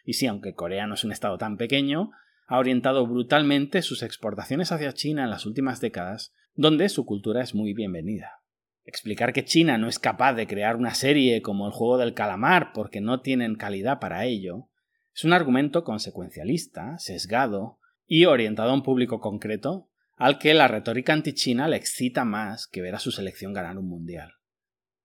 Y 0.05 0.15
sí, 0.15 0.27
aunque 0.27 0.55
Corea 0.55 0.89
no 0.89 0.95
es 0.95 1.05
un 1.05 1.13
estado 1.13 1.39
tan 1.39 1.57
pequeño, 1.57 2.11
ha 2.49 2.59
orientado 2.59 3.07
brutalmente 3.07 3.81
sus 3.83 4.03
exportaciones 4.03 4.73
hacia 4.73 4.93
China 4.93 5.23
en 5.23 5.31
las 5.31 5.47
últimas 5.47 5.81
décadas, 5.81 6.35
donde 6.55 6.89
su 6.89 7.07
cultura 7.07 7.43
es 7.43 7.55
muy 7.55 7.75
bienvenida. 7.75 8.43
Explicar 8.83 9.33
que 9.33 9.45
China 9.45 9.79
no 9.79 9.87
es 9.87 10.01
capaz 10.01 10.33
de 10.33 10.49
crear 10.49 10.75
una 10.75 10.95
serie 10.95 11.43
como 11.43 11.69
el 11.69 11.73
juego 11.73 11.97
del 11.97 12.15
calamar 12.15 12.73
porque 12.75 13.01
no 13.01 13.21
tienen 13.21 13.55
calidad 13.55 14.01
para 14.01 14.25
ello, 14.25 14.69
es 15.15 15.25
un 15.25 15.33
argumento 15.33 15.85
consecuencialista, 15.85 16.99
sesgado 16.99 17.79
y 18.05 18.25
orientado 18.25 18.71
a 18.71 18.75
un 18.75 18.83
público 18.83 19.21
concreto 19.21 19.90
al 20.21 20.39
que 20.39 20.53
la 20.53 20.69
retórica 20.69 21.15
antichina 21.15 21.67
le 21.67 21.77
excita 21.77 22.27
más 22.27 22.67
que 22.67 22.83
ver 22.83 22.95
a 22.95 22.99
su 22.99 23.11
selección 23.11 23.55
ganar 23.55 23.79
un 23.79 23.89
mundial. 23.89 24.35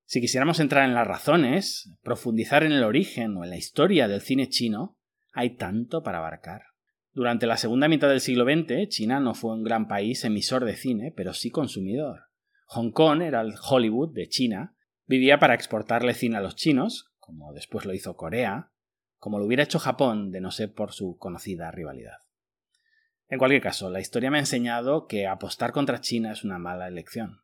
Si 0.04 0.20
quisiéramos 0.20 0.60
entrar 0.60 0.84
en 0.84 0.94
las 0.94 1.08
razones, 1.08 1.90
profundizar 2.04 2.66
en 2.66 2.74
el 2.74 2.84
origen 2.84 3.38
o 3.38 3.46
en 3.46 3.50
la 3.50 3.56
historia 3.56 4.10
del 4.10 4.20
cine 4.20 4.50
chino, 4.50 4.98
hay 5.32 5.56
tanto 5.56 6.04
para 6.04 6.18
abarcar. 6.18 6.64
Durante 7.14 7.48
la 7.48 7.56
segunda 7.56 7.88
mitad 7.88 8.10
del 8.10 8.20
siglo 8.20 8.44
XX, 8.44 8.90
China 8.90 9.22
no 9.22 9.36
fue 9.36 9.54
un 9.54 9.64
gran 9.64 9.88
país 9.88 10.26
emisor 10.26 10.66
de 10.66 10.76
cine, 10.76 11.14
pero 11.16 11.34
sí 11.34 11.50
consumidor. 11.50 12.24
Hong 12.66 12.92
Kong 12.92 13.22
era 13.22 13.40
el 13.40 13.54
Hollywood 13.70 14.14
de 14.14 14.28
China, 14.28 14.76
vivía 15.06 15.40
para 15.40 15.54
exportarle 15.54 16.14
cine 16.14 16.36
a 16.36 16.42
los 16.42 16.58
chinos, 16.58 17.14
como 17.20 17.54
después 17.54 17.86
lo 17.86 17.94
hizo 17.94 18.18
Corea, 18.18 18.74
como 19.18 19.40
lo 19.40 19.46
hubiera 19.46 19.64
hecho 19.64 19.80
Japón 19.80 20.32
de 20.32 20.42
no 20.42 20.52
ser 20.52 20.74
por 20.74 20.92
su 20.92 21.16
conocida 21.18 21.72
rivalidad. 21.72 22.18
En 23.28 23.40
cualquier 23.40 23.62
caso, 23.62 23.90
la 23.90 24.00
historia 24.00 24.30
me 24.30 24.38
ha 24.38 24.42
enseñado 24.42 25.08
que 25.08 25.28
apostar 25.28 25.72
contra 25.72 26.02
China 26.02 26.32
es 26.32 26.44
una 26.44 26.60
mala 26.60 26.88
elección. 26.88 27.42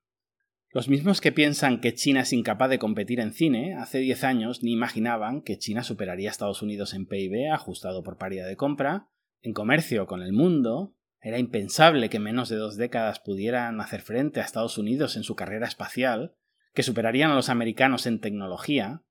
Los 0.74 0.88
mismos 0.88 1.20
que 1.20 1.32
piensan 1.32 1.82
que 1.82 1.94
China 1.94 2.22
es 2.22 2.32
incapaz 2.32 2.70
de 2.70 2.80
competir 2.80 3.20
en 3.20 3.34
cine, 3.34 3.76
hace 3.76 4.00
10 4.00 4.24
años 4.24 4.64
ni 4.64 4.72
imaginaban 4.72 5.42
que 5.42 5.58
China 5.58 5.84
superaría 5.84 6.30
a 6.30 6.32
Estados 6.32 6.62
Unidos 6.62 6.94
en 6.94 7.08
PIB 7.08 7.52
ajustado 7.52 8.04
por 8.04 8.18
paridad 8.18 8.48
de 8.48 8.56
compra, 8.56 9.10
en 9.42 9.54
comercio 9.54 10.08
con 10.08 10.22
el 10.22 10.32
mundo 10.32 10.96
era 11.20 11.38
impensable 11.38 12.10
que 12.10 12.20
menos 12.20 12.50
de 12.50 12.56
dos 12.56 12.78
décadas 12.78 13.20
pudieran 13.20 13.80
hacer 13.80 14.02
frente 14.02 14.40
a 14.40 14.44
Estados 14.44 14.78
Unidos 14.78 15.16
en 15.18 15.24
su 15.24 15.36
carrera 15.36 15.68
espacial, 15.68 16.36
que 16.74 16.84
superarían 16.84 17.32
a 17.32 17.36
los 17.36 17.50
americanos 17.50 18.08
en 18.08 18.20
tecnología. 18.20 19.04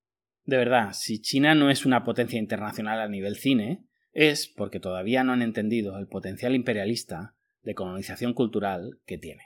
De 0.45 0.57
verdad, 0.57 0.93
si 0.93 1.21
China 1.21 1.55
no 1.55 1.71
es 1.71 1.87
una 1.87 2.05
potencia 2.05 2.39
internacional 2.39 3.01
a 3.01 3.09
nivel 3.09 3.37
cine, 3.37 3.85
es 4.13 4.49
porque 4.49 4.81
todavía 4.81 5.25
no 5.25 5.33
han 5.33 5.43
entendido 5.43 5.99
el 5.99 6.09
potencial 6.09 6.55
imperialista 6.55 7.37
de 7.63 7.75
colonización 7.75 8.35
cultural 8.35 9.01
que 9.07 9.19
tiene. 9.19 9.43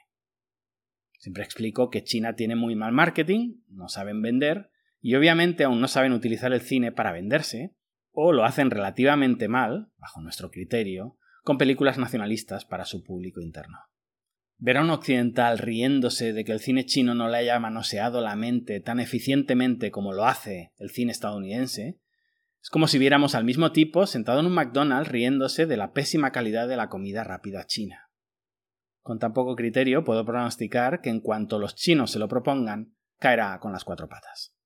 Siempre 1.18 1.42
explico 1.42 1.90
que 1.90 2.04
China 2.04 2.34
tiene 2.34 2.56
muy 2.56 2.74
mal 2.74 2.92
marketing, 2.92 3.62
no 3.68 3.88
saben 3.88 4.20
vender, 4.22 4.70
y 5.00 5.14
obviamente 5.14 5.64
aún 5.64 5.80
no 5.80 5.88
saben 5.88 6.12
utilizar 6.12 6.52
el 6.52 6.60
cine 6.60 6.92
para 6.92 7.12
venderse, 7.12 7.74
o 8.10 8.32
lo 8.32 8.44
hacen 8.44 8.70
relativamente 8.70 9.48
mal, 9.48 9.90
bajo 9.98 10.20
nuestro 10.20 10.50
criterio, 10.50 11.18
con 11.42 11.58
películas 11.58 11.98
nacionalistas 11.98 12.64
para 12.64 12.84
su 12.84 13.02
público 13.02 13.40
interno. 13.40 13.78
Ver 14.56 14.78
a 14.78 14.82
un 14.82 14.90
occidental 14.90 15.58
riéndose 15.58 16.32
de 16.32 16.44
que 16.44 16.52
el 16.52 16.60
cine 16.60 16.86
chino 16.86 17.14
no 17.14 17.28
le 17.28 17.38
haya 17.38 17.58
manoseado 17.58 18.20
la 18.20 18.36
mente 18.36 18.80
tan 18.80 19.00
eficientemente 19.00 19.90
como 19.90 20.12
lo 20.12 20.24
hace 20.24 20.72
el 20.78 20.90
cine 20.90 21.12
estadounidense 21.12 21.98
es 22.64 22.70
como 22.70 22.88
si 22.88 22.96
viéramos 22.96 23.34
al 23.34 23.44
mismo 23.44 23.72
tipo 23.72 24.06
sentado 24.06 24.40
en 24.40 24.46
un 24.46 24.54
McDonald's 24.54 25.12
riéndose 25.12 25.66
de 25.66 25.76
la 25.76 25.92
pésima 25.92 26.32
calidad 26.32 26.66
de 26.66 26.78
la 26.78 26.88
comida 26.88 27.22
rápida 27.22 27.66
china. 27.66 28.10
Con 29.02 29.18
tan 29.18 29.34
poco 29.34 29.54
criterio 29.54 30.02
puedo 30.02 30.24
pronosticar 30.24 31.02
que 31.02 31.10
en 31.10 31.20
cuanto 31.20 31.58
los 31.58 31.74
chinos 31.74 32.10
se 32.10 32.18
lo 32.18 32.26
propongan, 32.26 32.96
caerá 33.18 33.60
con 33.60 33.72
las 33.72 33.84
cuatro 33.84 34.08
patas. 34.08 34.56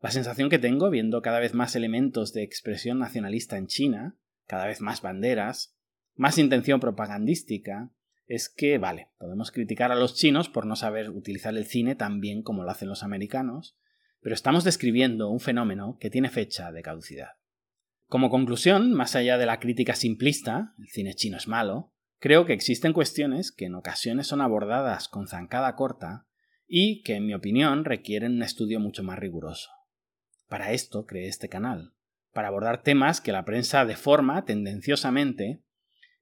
La 0.00 0.10
sensación 0.10 0.50
que 0.50 0.58
tengo 0.58 0.90
viendo 0.90 1.22
cada 1.22 1.38
vez 1.38 1.54
más 1.54 1.76
elementos 1.76 2.32
de 2.32 2.42
expresión 2.42 2.98
nacionalista 2.98 3.58
en 3.58 3.68
China, 3.68 4.16
cada 4.48 4.66
vez 4.66 4.80
más 4.80 5.00
banderas, 5.00 5.78
más 6.16 6.36
intención 6.36 6.80
propagandística 6.80 7.92
es 8.26 8.48
que, 8.48 8.78
vale, 8.78 9.12
podemos 9.18 9.52
criticar 9.52 9.92
a 9.92 9.96
los 9.96 10.16
chinos 10.16 10.48
por 10.48 10.66
no 10.66 10.74
saber 10.74 11.10
utilizar 11.10 11.56
el 11.56 11.64
cine 11.64 11.94
tan 11.94 12.18
bien 12.18 12.42
como 12.42 12.64
lo 12.64 12.70
hacen 12.72 12.88
los 12.88 13.04
americanos, 13.04 13.78
pero 14.20 14.34
estamos 14.34 14.64
describiendo 14.64 15.28
un 15.28 15.40
fenómeno 15.40 15.96
que 16.00 16.10
tiene 16.10 16.28
fecha 16.28 16.72
de 16.72 16.82
caducidad. 16.82 17.30
Como 18.06 18.30
conclusión, 18.30 18.92
más 18.92 19.14
allá 19.14 19.38
de 19.38 19.46
la 19.46 19.60
crítica 19.60 19.94
simplista, 19.94 20.74
el 20.78 20.88
cine 20.88 21.14
chino 21.14 21.36
es 21.36 21.48
malo, 21.48 21.92
creo 22.18 22.44
que 22.44 22.52
existen 22.52 22.92
cuestiones 22.92 23.52
que 23.52 23.66
en 23.66 23.74
ocasiones 23.74 24.26
son 24.26 24.40
abordadas 24.40 25.08
con 25.08 25.28
zancada 25.28 25.74
corta 25.76 26.26
y 26.66 27.02
que, 27.02 27.14
en 27.14 27.26
mi 27.26 27.34
opinión, 27.34 27.84
requieren 27.84 28.36
un 28.36 28.42
estudio 28.42 28.80
mucho 28.80 29.02
más 29.02 29.18
riguroso. 29.18 29.70
Para 30.48 30.72
esto 30.72 31.06
creé 31.06 31.28
este 31.28 31.48
canal, 31.48 31.94
para 32.32 32.48
abordar 32.48 32.82
temas 32.82 33.20
que 33.20 33.32
la 33.32 33.44
prensa 33.44 33.84
deforma 33.84 34.44
tendenciosamente 34.44 35.62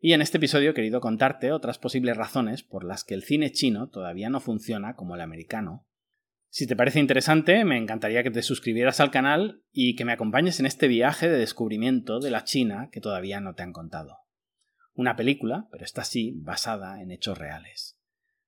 y 0.00 0.12
en 0.12 0.22
este 0.22 0.36
episodio 0.36 0.70
he 0.70 0.74
querido 0.74 1.00
contarte 1.00 1.50
otras 1.50 1.78
posibles 1.78 2.16
razones 2.16 2.62
por 2.62 2.84
las 2.84 3.02
que 3.02 3.14
el 3.14 3.24
cine 3.24 3.50
chino 3.50 3.88
todavía 3.88 4.30
no 4.30 4.40
funciona 4.40 4.94
como 4.94 5.16
el 5.16 5.20
americano. 5.20 5.86
Si 6.50 6.66
te 6.66 6.76
parece 6.76 6.98
interesante, 6.98 7.64
me 7.64 7.76
encantaría 7.76 8.22
que 8.22 8.30
te 8.30 8.42
suscribieras 8.42 9.00
al 9.00 9.10
canal 9.10 9.62
y 9.70 9.96
que 9.96 10.04
me 10.04 10.12
acompañes 10.12 10.60
en 10.60 10.66
este 10.66 10.88
viaje 10.88 11.28
de 11.28 11.38
descubrimiento 11.38 12.20
de 12.20 12.30
la 12.30 12.44
China 12.44 12.88
que 12.90 13.00
todavía 13.00 13.40
no 13.40 13.54
te 13.54 13.62
han 13.62 13.72
contado. 13.72 14.18
Una 14.94 15.14
película, 15.14 15.68
pero 15.70 15.84
esta 15.84 16.04
sí, 16.04 16.32
basada 16.36 17.02
en 17.02 17.12
hechos 17.12 17.38
reales. 17.38 17.98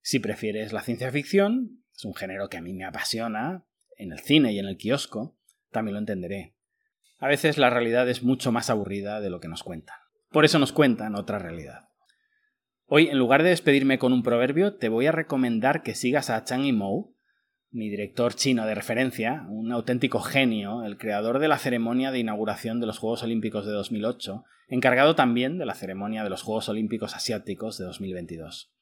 Si 0.01 0.19
prefieres 0.19 0.73
la 0.73 0.81
ciencia 0.81 1.13
ficción, 1.13 1.85
es 1.95 2.05
un 2.05 2.15
género 2.15 2.49
que 2.49 2.57
a 2.57 2.63
mí 2.63 2.73
me 2.73 2.85
apasiona, 2.85 3.67
en 3.99 4.13
el 4.13 4.21
cine 4.21 4.53
y 4.53 4.59
en 4.59 4.67
el 4.67 4.79
kiosco, 4.79 5.39
también 5.71 5.95
lo 5.95 6.01
entenderé. 6.01 6.57
A 7.19 7.29
veces 7.29 7.59
la 7.59 7.69
realidad 7.69 8.09
es 8.09 8.23
mucho 8.23 8.51
más 8.51 8.71
aburrida 8.71 9.21
de 9.21 9.29
lo 9.29 9.41
que 9.41 9.49
nos 9.49 9.63
cuentan. 9.63 9.97
Por 10.31 10.47
eso 10.47 10.59
nos 10.59 10.73
cuentan 10.73 11.17
otra 11.17 11.39
realidad. 11.39 11.91
Hoy, 12.87 13.09
en 13.09 13.19
lugar 13.19 13.43
de 13.43 13.51
despedirme 13.51 13.99
con 13.99 14.13
un 14.13 14.23
proverbio, 14.23 14.77
te 14.77 14.89
voy 14.89 15.07
a 15.07 15.13
recomendar 15.13 15.83
que 15.83 15.95
sigas 15.95 16.31
a 16.31 16.43
Chang 16.45 16.63
Yimou, 16.63 17.15
mi 17.73 17.89
director 17.89 18.35
chino 18.35 18.67
de 18.67 18.75
referencia, 18.75 19.47
un 19.49 19.71
auténtico 19.71 20.21
genio, 20.21 20.85
el 20.85 20.99
creador 20.99 21.39
de 21.39 21.49
la 21.49 21.59
ceremonia 21.59 22.11
de 22.11 22.19
inauguración 22.19 22.81
de 22.81 22.87
los 22.87 22.99
Juegos 22.99 23.23
Olímpicos 23.23 23.65
de 23.65 23.73
2008, 23.73 24.45
encargado 24.69 25.15
también 25.15 25.59
de 25.59 25.67
la 25.67 25.75
ceremonia 25.75 26.25
de 26.25 26.31
los 26.31 26.43
Juegos 26.43 26.69
Olímpicos 26.69 27.15
Asiáticos 27.15 27.79
de 27.79 27.85
2022. 27.85 28.73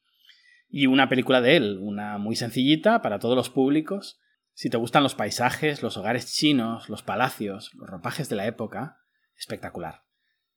Y 0.69 0.87
una 0.87 1.09
película 1.09 1.41
de 1.41 1.57
él, 1.57 1.79
una 1.81 2.17
muy 2.17 2.35
sencillita 2.35 3.01
para 3.01 3.19
todos 3.19 3.35
los 3.35 3.49
públicos. 3.49 4.19
Si 4.53 4.69
te 4.69 4.77
gustan 4.77 5.03
los 5.03 5.15
paisajes, 5.15 5.81
los 5.81 5.97
hogares 5.97 6.33
chinos, 6.33 6.89
los 6.89 7.03
palacios, 7.03 7.73
los 7.75 7.89
ropajes 7.89 8.29
de 8.29 8.35
la 8.35 8.45
época, 8.45 8.97
espectacular. 9.37 10.03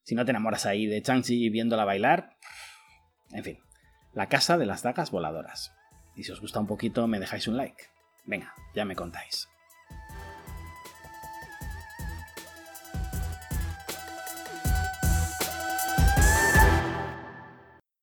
Si 0.03 0.15
no 0.15 0.25
te 0.25 0.31
enamoras 0.31 0.67
ahí 0.67 0.87
de 0.87 1.01
Changchi 1.01 1.49
viéndola 1.51 1.85
bailar. 1.85 2.37
En 3.31 3.45
fin, 3.45 3.59
la 4.12 4.29
casa 4.29 4.59
de 4.59 4.67
las 4.67 4.83
dagas 4.83 5.11
voladoras. 5.11 5.73
Y 6.15 6.25
si 6.25 6.33
os 6.33 6.41
gusta 6.41 6.61
un 6.61 6.67
poquito, 6.67 7.07
me 7.07 7.21
dejáis 7.21 7.47
un 7.49 7.57
like. 7.57 7.85
Venga, 8.25 8.55
ya 8.75 8.85
me 8.85 8.97
contáis. 8.97 9.51